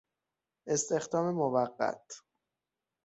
[0.67, 2.21] استخدام موقت